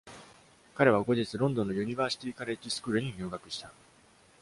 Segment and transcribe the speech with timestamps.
[0.73, 3.71] 彼は後日、ロンドンの、ユニヴァーシティ・カレッジ・スクールに入学した。